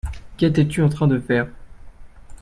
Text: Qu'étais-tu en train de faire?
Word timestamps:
Qu'étais-tu 0.35 0.81
en 0.81 0.89
train 0.89 1.07
de 1.07 1.19
faire? 1.19 1.45